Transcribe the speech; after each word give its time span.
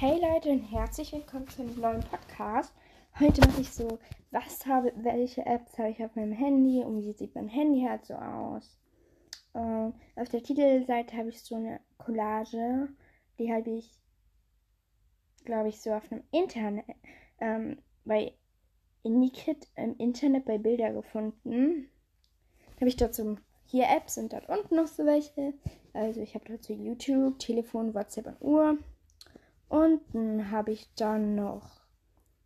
Hey 0.00 0.18
Leute 0.18 0.48
und 0.48 0.62
herzlich 0.62 1.12
willkommen 1.12 1.46
zu 1.46 1.60
einem 1.60 1.78
neuen 1.78 2.00
Podcast. 2.00 2.72
Heute 3.18 3.42
mache 3.42 3.60
ich 3.60 3.70
so, 3.70 3.98
was 4.30 4.64
habe, 4.64 4.94
welche 4.96 5.44
Apps 5.44 5.76
habe 5.76 5.90
ich 5.90 6.02
auf 6.02 6.16
meinem 6.16 6.32
Handy 6.32 6.82
und 6.82 7.02
wie 7.02 7.12
sieht 7.12 7.34
mein 7.34 7.48
Handy 7.48 7.84
halt 7.86 8.06
so 8.06 8.14
aus. 8.14 8.78
Ähm, 9.54 9.92
auf 10.16 10.30
der 10.30 10.42
Titelseite 10.42 11.14
habe 11.18 11.28
ich 11.28 11.42
so 11.42 11.56
eine 11.56 11.80
Collage, 11.98 12.88
die 13.38 13.52
habe 13.52 13.72
ich, 13.72 13.90
glaube 15.44 15.68
ich, 15.68 15.78
so 15.78 15.92
auf 15.92 16.10
einem 16.10 16.24
Internet, 16.30 16.86
ähm, 17.38 17.76
bei 18.06 18.32
Indikit 19.02 19.68
im 19.76 19.98
Internet 19.98 20.46
bei 20.46 20.56
Bilder 20.56 20.94
gefunden. 20.94 21.90
Habe 22.76 22.88
ich 22.88 22.96
so 22.96 23.36
hier 23.66 23.84
Apps 23.94 24.16
und 24.16 24.32
dort 24.32 24.48
unten 24.48 24.76
noch 24.76 24.86
so 24.86 25.04
welche. 25.04 25.52
Also 25.92 26.22
ich 26.22 26.34
habe 26.34 26.46
dazu 26.48 26.72
YouTube, 26.72 27.38
Telefon, 27.38 27.92
WhatsApp 27.92 28.28
und 28.28 28.40
Uhr. 28.40 28.78
Unten 29.70 30.50
habe 30.50 30.72
ich 30.72 30.92
dann 30.96 31.36
noch 31.36 31.62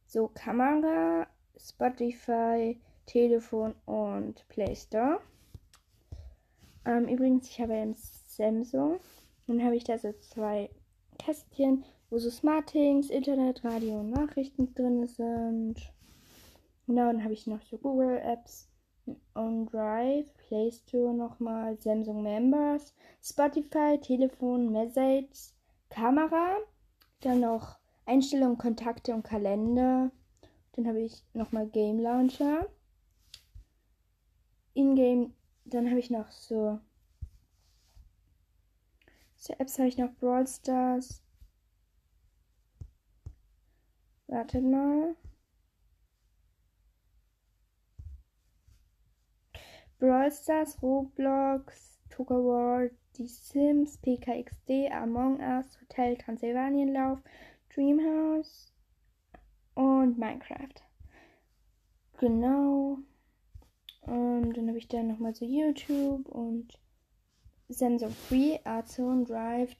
so 0.06 0.28
Kamera, 0.28 1.26
Spotify, 1.56 2.78
Telefon 3.06 3.74
und 3.86 4.46
Play 4.48 4.76
Store. 4.76 5.20
Ähm, 6.84 7.08
übrigens, 7.08 7.48
ich 7.48 7.58
habe 7.62 7.72
ein 7.72 7.94
Samsung. 7.94 9.00
Dann 9.46 9.64
habe 9.64 9.74
ich 9.74 9.84
da 9.84 9.96
so 9.96 10.12
zwei 10.20 10.68
Kästchen, 11.18 11.86
wo 12.10 12.18
so 12.18 12.28
Smartings, 12.28 13.08
Internet, 13.08 13.64
Radio 13.64 14.00
und 14.00 14.10
Nachrichten 14.10 14.74
drin 14.74 15.06
sind. 15.06 15.76
Genau, 16.86 17.06
dann 17.10 17.24
habe 17.24 17.32
ich 17.32 17.46
noch 17.46 17.62
so 17.62 17.78
Google 17.78 18.18
Apps, 18.18 18.68
OnDrive, 19.34 20.30
Play 20.46 20.70
Store 20.70 21.14
nochmal, 21.14 21.78
Samsung 21.80 22.22
Members, 22.22 22.94
Spotify, 23.22 23.98
Telefon, 23.98 24.70
Message, 24.70 25.54
Kamera, 25.88 26.58
dann 27.24 27.40
noch 27.40 27.78
Einstellungen, 28.06 28.58
Kontakte 28.58 29.14
und 29.14 29.22
Kalender. 29.22 30.10
Dann 30.72 30.86
habe 30.86 31.00
ich 31.00 31.24
nochmal 31.32 31.68
Game 31.68 31.98
Launcher. 31.98 32.68
In-Game, 34.74 35.34
dann 35.64 35.88
habe 35.88 36.00
ich 36.00 36.10
noch 36.10 36.30
so, 36.32 36.80
so 39.36 39.54
Apps 39.54 39.78
habe 39.78 39.88
ich 39.88 39.96
noch 39.96 40.12
Brawl 40.14 40.46
Stars. 40.46 41.22
Wartet 44.26 44.64
mal. 44.64 45.14
Brawl 49.98 50.32
Stars, 50.32 50.82
Roblox, 50.82 52.00
Toga 52.10 52.34
World, 52.34 52.92
Die 53.16 53.28
Sims, 53.28 53.98
PKXD, 53.98 54.90
Among 54.90 55.38
Us, 55.38 55.78
Hotel 55.80 56.16
Transylvanienlauf, 56.16 57.22
Dreamhouse 57.72 58.72
und 59.74 60.18
Minecraft. 60.18 60.82
Genau. 62.18 62.98
Und 64.02 64.52
dann 64.56 64.68
habe 64.68 64.78
ich 64.78 64.88
dann 64.88 65.08
nochmal 65.08 65.34
so 65.34 65.44
YouTube 65.44 66.28
und 66.28 66.78
Samsung 67.68 68.10
Free, 68.10 68.58
Azon, 68.64 69.24
Drive, 69.24 69.76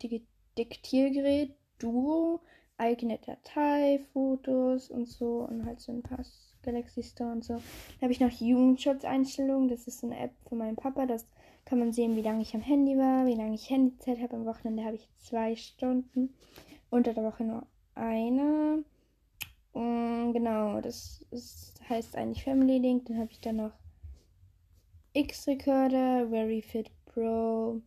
Diktiergerät, 0.56 1.55
Duo, 1.78 2.40
eigene 2.77 3.18
Datei, 3.18 4.00
Fotos 4.12 4.90
und 4.90 5.08
so 5.08 5.40
und 5.40 5.64
halt 5.64 5.80
so 5.80 5.92
ein 5.92 6.02
paar 6.02 6.24
Galaxy 6.62 7.02
Store 7.02 7.32
und 7.32 7.44
so. 7.44 7.55
Dann 7.55 8.02
habe 8.02 8.12
ich 8.12 8.20
noch 8.20 8.30
Jugendschutzeinstellungen. 8.30 9.68
Das 9.68 9.86
ist 9.86 10.00
so 10.00 10.06
eine 10.06 10.18
App 10.18 10.32
von 10.48 10.58
meinem 10.58 10.77
Papa. 10.77 11.06
Das 11.06 11.27
kann 11.65 11.79
man 11.79 11.93
sehen, 11.93 12.17
wie 12.17 12.23
lange 12.23 12.43
ich 12.43 12.55
am 12.55 12.61
Handy 12.61 12.97
war, 12.97 13.27
wie 13.27 13.34
lange 13.34 13.55
ich 13.55 13.70
Handyzeit 13.70 14.20
habe. 14.20 14.37
Am 14.37 14.47
Wochenende 14.47 14.84
habe 14.84 14.97
ich 14.97 15.09
zwei 15.19 15.57
Stunden. 15.57 16.34
Unter 16.91 17.15
der 17.15 17.25
Woche 17.25 17.45
nur 17.45 17.67
eine. 17.95 18.84
Und 19.73 20.33
genau, 20.33 20.81
das 20.81 21.25
ist, 21.31 21.81
heißt 21.89 22.17
eigentlich 22.17 22.45
Family 22.45 22.79
Link. 22.79 23.07
Dann 23.07 23.19
habe 23.19 23.33
ich 23.33 23.41
dann 23.41 23.57
noch 23.57 23.73
X-Recorder, 25.15 26.29
Very 26.29 26.63
Fit 26.63 26.91
Pro 27.07 27.80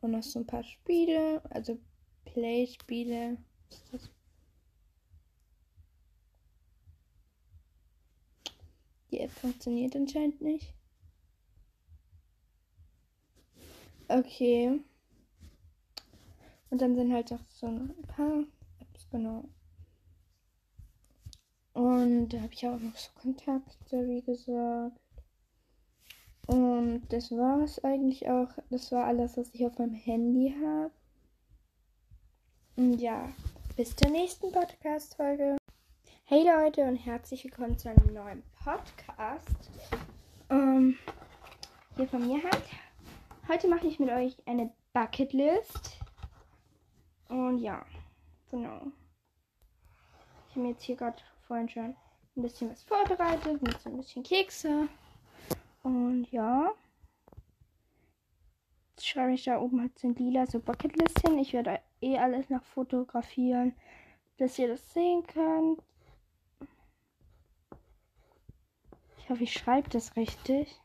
und 0.00 0.10
noch 0.10 0.22
so 0.22 0.40
ein 0.40 0.46
paar 0.46 0.64
Spiele, 0.64 1.42
also 1.50 1.78
Play-Spiele. 2.24 3.36
Die 9.10 9.20
App 9.20 9.30
funktioniert 9.30 9.94
anscheinend 9.96 10.40
nicht. 10.40 10.75
Okay. 14.08 14.80
Und 16.70 16.80
dann 16.82 16.94
sind 16.94 17.12
halt 17.12 17.32
auch 17.32 17.40
so 17.48 17.66
ein 17.66 17.94
paar 18.06 18.44
Apps, 18.80 19.08
genau. 19.10 19.44
Und 21.72 22.28
da 22.28 22.40
habe 22.40 22.52
ich 22.52 22.66
auch 22.66 22.78
noch 22.78 22.96
so 22.96 23.10
Kontakte, 23.20 24.06
wie 24.08 24.22
gesagt. 24.22 25.00
Und 26.46 27.02
das 27.08 27.32
war 27.32 27.60
es 27.62 27.82
eigentlich 27.84 28.28
auch. 28.28 28.48
Das 28.70 28.92
war 28.92 29.04
alles, 29.04 29.36
was 29.36 29.52
ich 29.52 29.66
auf 29.66 29.78
meinem 29.78 29.94
Handy 29.94 30.54
habe. 30.64 30.92
Und 32.76 33.00
ja, 33.00 33.32
bis 33.76 33.96
zur 33.96 34.10
nächsten 34.10 34.52
Podcast-Folge. 34.52 35.56
Hey 36.24 36.44
Leute 36.44 36.82
und 36.82 36.96
herzlich 36.96 37.44
willkommen 37.44 37.78
zu 37.78 37.90
einem 37.90 38.14
neuen 38.14 38.42
Podcast. 38.62 39.70
Ähm, 40.50 40.96
hier 41.96 42.08
von 42.08 42.26
mir 42.26 42.42
halt. 42.42 42.62
Heute 43.48 43.68
mache 43.68 43.86
ich 43.86 44.00
mit 44.00 44.10
euch 44.10 44.36
eine 44.44 44.72
Bucketlist. 44.92 46.00
Und 47.28 47.58
ja, 47.58 47.86
genau. 48.50 48.88
Ich 50.48 50.56
habe 50.56 50.60
mir 50.62 50.70
jetzt 50.70 50.82
hier 50.82 50.96
gerade 50.96 51.22
vorhin 51.46 51.68
schon 51.68 51.94
ein 52.36 52.42
bisschen 52.42 52.70
was 52.72 52.82
vorbereitet, 52.82 53.62
mit 53.62 53.80
so 53.80 53.88
ein 53.88 53.98
bisschen 53.98 54.24
Kekse. 54.24 54.88
Und 55.84 56.26
ja. 56.32 56.72
Jetzt 58.90 59.06
schreibe 59.06 59.34
ich 59.34 59.44
da 59.44 59.60
oben 59.60 59.80
halt 59.80 59.96
so 59.96 60.08
ein 60.08 60.16
lila 60.16 60.46
so 60.48 60.58
Bucketlist 60.58 61.20
hin. 61.20 61.38
Ich 61.38 61.52
werde 61.52 61.80
eh 62.00 62.18
alles 62.18 62.50
noch 62.50 62.64
fotografieren, 62.64 63.76
dass 64.38 64.58
ihr 64.58 64.66
das 64.66 64.92
sehen 64.92 65.24
könnt. 65.24 65.80
Ich 69.18 69.30
hoffe, 69.30 69.44
ich 69.44 69.52
schreibe 69.52 69.88
das 69.88 70.16
richtig. 70.16 70.80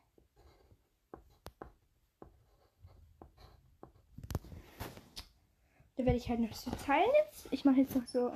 Da 6.01 6.05
werde 6.07 6.17
ich 6.17 6.29
halt 6.29 6.39
noch 6.39 6.53
so 6.53 6.71
Zeilen 6.71 7.11
jetzt. 7.23 7.47
Ich 7.51 7.63
mache 7.63 7.75
jetzt 7.75 7.95
noch 7.95 8.07
so, 8.07 8.31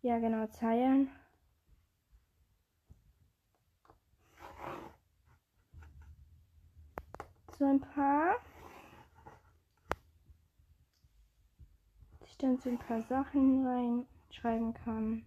ja 0.00 0.18
genau, 0.18 0.46
Zeilen. 0.46 1.10
So 7.58 7.66
ein 7.66 7.80
paar. 7.80 8.36
Dass 12.20 12.30
ich 12.30 12.38
dann 12.38 12.56
so 12.56 12.70
ein 12.70 12.78
paar 12.78 13.02
Sachen 13.02 13.66
reinschreiben 13.66 14.72
kann. 14.72 15.26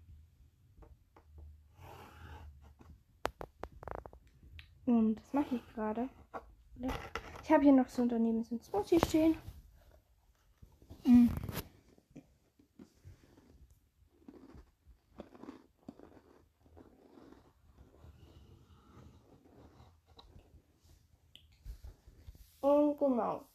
Und 4.87 5.17
das 5.17 5.33
mache 5.33 5.53
ich 5.53 5.73
gerade. 5.75 6.09
Ich 7.43 7.51
habe 7.51 7.61
hier 7.61 7.73
noch 7.73 7.89
so 7.89 8.07
daneben 8.07 8.43
so 8.43 8.55
ein 8.55 8.59
Smoothie 8.59 8.99
stehen. 8.99 9.37
Mm. 11.05 11.27
Und 22.61 22.97
genau. 22.97 23.45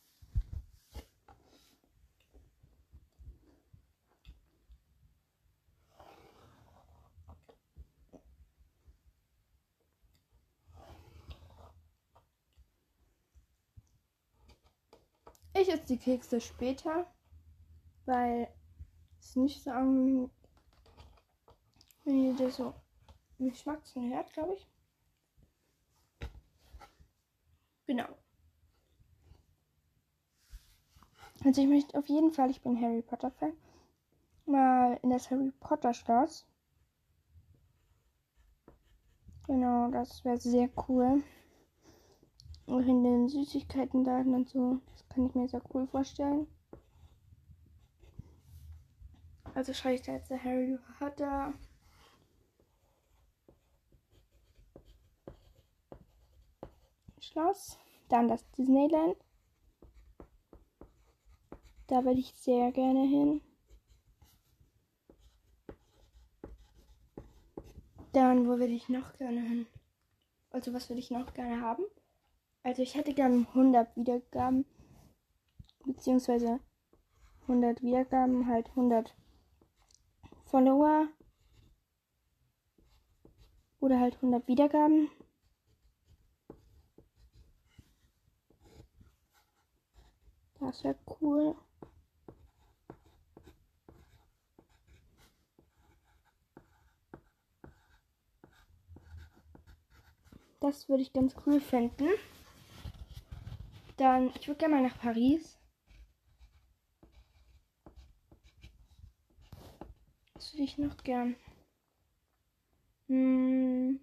Ich 15.54 15.68
esse 15.68 15.86
die 15.86 15.97
Kekse 15.98 16.41
später, 16.41 17.06
weil 18.09 18.49
es 19.21 19.37
nicht 19.37 19.63
so 19.63 19.71
angenehm, 19.71 20.31
wenn 22.05 22.25
ihr 22.25 22.37
das 22.37 22.57
so 22.57 22.72
Geschmacksen 23.39 24.10
hört, 24.10 24.33
glaube 24.33 24.55
ich. 24.55 24.66
Genau. 27.87 28.09
Also 31.45 31.60
ich 31.60 31.69
möchte 31.69 31.99
auf 31.99 32.09
jeden 32.09 32.33
Fall, 32.33 32.51
ich 32.51 32.63
bin 32.63 32.81
Harry 32.81 33.03
Potter 33.03 33.31
Fan, 33.31 33.53
mal 34.47 34.99
in 35.03 35.11
das 35.11 35.31
Harry 35.31 35.53
Potter 35.61 35.93
Schloss. 35.93 36.47
Genau, 39.47 39.91
das 39.91 40.25
wäre 40.25 40.39
sehr 40.39 40.71
cool. 40.89 41.22
Auch 42.66 42.81
in 42.81 43.04
den 43.04 43.28
Süßigkeiten 43.28 44.04
da 44.04 44.19
und 44.21 44.49
so. 44.49 44.81
Das 44.93 45.09
kann 45.11 45.27
ich 45.27 45.34
mir 45.34 45.49
sehr 45.49 45.63
cool 45.75 45.87
vorstellen. 45.87 46.47
Also 49.59 49.72
schreibe 49.72 49.97
ich 49.97 50.03
da 50.03 50.13
jetzt 50.13 50.31
Harry 50.31 50.78
Potter. 51.01 51.53
Schloss. 57.21 57.77
Dann 58.09 58.28
das 58.28 58.49
Disneyland. 58.53 59.16
Da 61.89 62.05
will 62.05 62.21
ich 62.21 62.33
sehr 62.34 62.71
gerne 62.71 63.03
hin. 63.03 63.41
Dann, 68.13 68.47
wo 68.47 68.61
will 68.61 68.71
ich 68.71 68.89
noch 68.89 69.13
gerne 69.15 69.41
hin? 69.41 69.66
Also, 70.51 70.72
was 70.72 70.89
würde 70.89 71.01
ich 71.01 71.11
noch 71.11 71.34
gerne 71.34 71.61
haben? 71.63 71.83
Also, 72.63 72.83
ich 72.83 72.95
hätte 72.95 73.13
gerne 73.13 73.45
100 73.49 73.97
Wiedergaben. 73.97 74.66
Beziehungsweise 75.84 76.61
100 77.49 77.83
Wiedergaben, 77.83 78.47
halt 78.47 78.69
100 78.69 79.16
Follower. 80.50 81.09
Oder 83.80 84.00
halt 84.00 84.16
100 84.16 84.48
Wiedergaben. 84.48 85.10
Das 90.60 90.83
wäre 90.83 90.98
cool. 91.21 91.54
Das 100.60 100.89
würde 100.89 101.03
ich 101.03 101.12
ganz 101.12 101.34
cool 101.47 101.60
finden. 101.60 102.09
Dann, 103.97 104.30
ich 104.39 104.48
würde 104.48 104.59
gerne 104.59 104.74
mal 104.77 104.83
nach 104.83 104.98
Paris. 104.98 105.59
Was 110.34 110.53
würde 110.53 110.65
noch 110.78 110.97
gern? 111.04 111.36
Hm. 113.09 114.01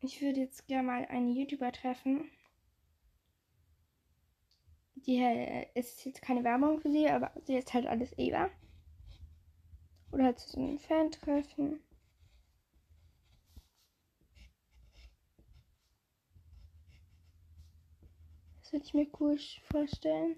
Ich 0.00 0.20
würde 0.20 0.40
jetzt 0.40 0.66
gerne 0.66 0.86
mal 0.86 1.06
einen 1.06 1.28
YouTuber 1.28 1.70
treffen. 1.72 2.28
Die 4.96 5.18
äh, 5.18 5.66
ist 5.74 6.04
jetzt 6.04 6.22
keine 6.22 6.44
Werbung 6.44 6.80
für 6.80 6.90
sie, 6.90 7.08
aber 7.08 7.32
sie 7.44 7.56
ist 7.56 7.72
halt 7.72 7.86
alles 7.86 8.16
Eva. 8.18 8.50
Oder 10.10 10.24
halt 10.24 10.40
so 10.40 10.60
ein 10.60 10.78
Fan 10.78 11.10
treffen. 11.10 11.80
Das 18.60 18.72
würde 18.72 18.84
ich 18.84 18.94
mir 18.94 19.06
cool 19.20 19.38
vorstellen. 19.70 20.36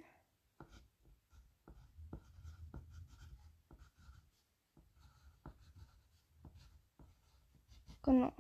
Genau. 8.15 8.33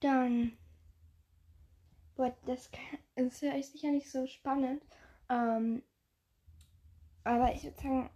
Dann. 0.00 0.58
Boah, 2.16 2.36
das 2.44 2.70
ist 3.14 3.40
ja 3.40 3.62
sicher 3.62 3.92
nicht 3.92 4.10
so 4.10 4.26
spannend. 4.26 4.82
Ähm, 5.28 5.84
aber 7.22 7.54
ich 7.54 7.62
würde 7.62 7.80
sagen, 7.80 8.10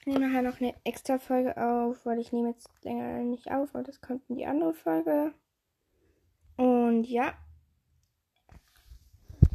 ich 0.00 0.06
nehme 0.06 0.26
nachher 0.26 0.42
noch 0.42 0.60
eine 0.60 0.74
extra 0.82 1.20
Folge 1.20 1.56
auf, 1.56 2.04
weil 2.04 2.18
ich 2.18 2.32
nehme 2.32 2.48
jetzt 2.48 2.68
länger 2.82 3.18
nicht 3.18 3.52
auf, 3.52 3.74
weil 3.74 3.84
das 3.84 4.00
kommt 4.00 4.28
in 4.28 4.34
die 4.34 4.46
andere 4.46 4.74
Folge. 4.74 5.34
Und 6.56 7.04
ja. 7.04 7.34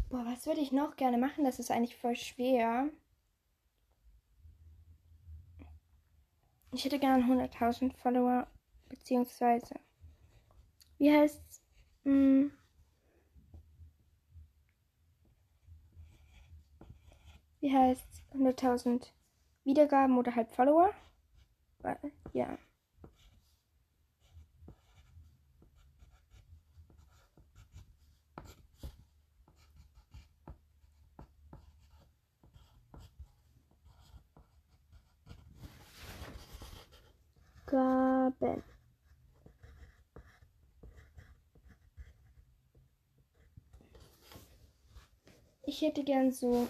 Boah, 0.09 0.25
was 0.25 0.45
würde 0.45 0.61
ich 0.61 0.71
noch 0.71 0.95
gerne 0.95 1.17
machen? 1.17 1.43
Das 1.43 1.59
ist 1.59 1.71
eigentlich 1.71 1.97
voll 1.97 2.15
schwer. 2.15 2.89
Ich 6.73 6.85
hätte 6.85 6.99
gerne 6.99 7.25
100.000 7.25 7.93
Follower, 7.97 8.47
beziehungsweise, 8.87 9.75
wie 10.99 11.11
heißt's? 11.11 11.61
Hm. 12.05 12.51
Wie 17.59 17.71
heißt's? 17.75 18.23
100.000 18.33 19.11
Wiedergaben 19.65 20.17
oder 20.17 20.35
halt 20.35 20.49
Follower? 20.51 20.91
Ja. 22.33 22.57
Gaben. 38.41 38.63
Ich 45.63 45.81
hätte 45.81 46.03
gern 46.03 46.31
so. 46.31 46.67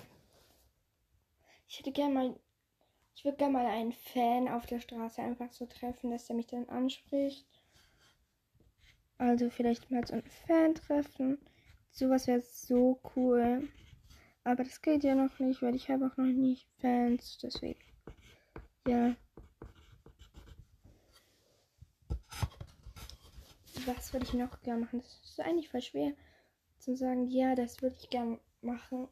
Ich 1.68 1.80
hätte 1.80 1.92
gern 1.92 2.14
mal. 2.14 2.36
Ich 3.16 3.26
würde 3.26 3.38
gern 3.38 3.54
mal 3.54 3.66
einen 3.66 3.94
Fan 3.94 4.48
auf 4.48 4.66
der 4.66 4.80
Straße 4.80 5.22
einfach 5.22 5.52
so 5.52 5.66
treffen, 5.66 6.12
dass 6.12 6.30
er 6.30 6.36
mich 6.36 6.48
dann 6.48 6.68
anspricht. 6.70 7.48
Also 9.18 9.50
vielleicht 9.50 9.90
mal 9.92 10.06
so 10.06 10.14
einen 10.14 10.30
Fan 10.46 10.76
treffen. 10.76 11.38
Sowas 11.92 12.28
wäre 12.28 12.42
so 12.42 13.00
cool. 13.16 13.70
Aber 14.44 14.64
das 14.64 14.82
geht 14.82 15.04
ja 15.04 15.16
noch 15.16 15.40
nicht, 15.40 15.62
weil 15.62 15.76
ich 15.76 15.90
habe 15.90 16.08
auch 16.08 16.18
noch 16.18 16.26
nicht 16.26 16.68
Fans. 16.80 17.38
Deswegen. 17.42 17.80
Ja. 18.88 19.16
Was 23.88 24.14
würde 24.14 24.26
ich 24.26 24.34
noch 24.34 24.62
gerne 24.62 24.82
machen? 24.82 25.02
Das 25.02 25.20
ist 25.24 25.40
eigentlich 25.40 25.70
voll 25.70 25.82
schwer 25.82 26.14
zu 26.80 26.96
sagen, 26.96 27.28
ja, 27.28 27.56
das 27.56 27.82
würde 27.82 27.96
ich 28.00 28.10
gerne 28.10 28.40
machen. 28.62 29.08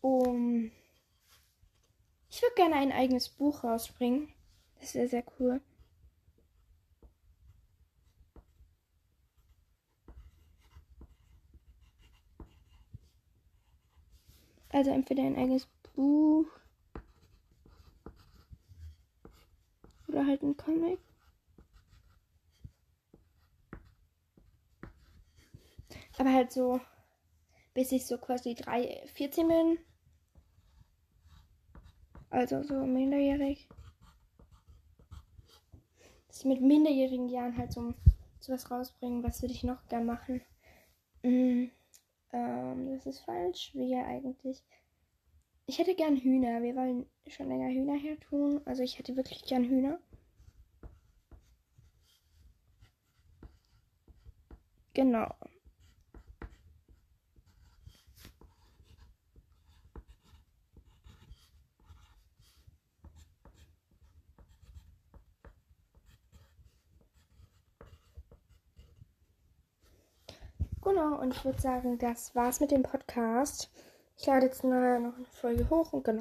Um. 0.00 0.72
Ich 2.30 2.42
würde 2.42 2.54
gerne 2.56 2.76
ein 2.76 2.92
eigenes 2.92 3.28
Buch 3.28 3.62
rausbringen. 3.62 4.32
Das 4.80 4.94
wäre 4.94 5.06
sehr 5.06 5.24
cool. 5.38 5.60
Also 14.70 14.90
entweder 14.90 15.22
ein 15.22 15.36
eigenes 15.36 15.66
Buch 15.94 16.46
Oder 20.12 20.26
halt 20.26 20.42
ein 20.42 20.56
Comic. 20.56 20.98
Aber 26.18 26.32
halt 26.32 26.52
so, 26.52 26.80
bis 27.72 27.92
ich 27.92 28.06
so 28.06 28.18
quasi 28.18 28.54
3, 28.54 29.02
14 29.14 29.48
bin. 29.48 29.78
Also 32.28 32.62
so 32.62 32.74
minderjährig. 32.74 33.66
Dass 36.28 36.40
ich 36.40 36.44
mit 36.44 36.60
minderjährigen 36.60 37.30
Jahren 37.30 37.56
halt 37.56 37.72
so 37.72 37.94
sowas 38.38 38.70
rausbringen. 38.70 39.22
Was 39.22 39.40
würde 39.40 39.54
ich 39.54 39.64
noch 39.64 39.86
gern 39.88 40.04
machen? 40.04 40.42
Mm, 41.22 41.68
ähm, 42.32 42.90
das 42.92 43.06
ist 43.06 43.20
falsch 43.20 43.70
schwer 43.70 44.06
eigentlich. 44.06 44.62
Ich 45.72 45.78
hätte 45.78 45.94
gern 45.94 46.18
Hühner. 46.18 46.62
Wir 46.62 46.76
wollen 46.76 47.06
schon 47.28 47.48
länger 47.48 47.70
Hühner 47.70 47.96
her 47.96 48.20
tun. 48.20 48.60
Also 48.66 48.82
ich 48.82 48.98
hätte 48.98 49.16
wirklich 49.16 49.42
gern 49.46 49.64
Hühner. 49.64 49.98
Genau. 54.92 55.34
Genau, 70.82 71.18
und 71.18 71.32
ich 71.34 71.42
würde 71.46 71.62
sagen, 71.62 71.96
das 71.98 72.34
war's 72.34 72.60
mit 72.60 72.70
dem 72.70 72.82
Podcast. 72.82 73.70
Ich 74.22 74.26
lade 74.26 74.46
jetzt 74.46 74.62
noch 74.62 74.70
eine 74.70 75.12
Folge 75.32 75.68
hoch 75.68 75.92
und 75.92 76.04
genau. 76.04 76.20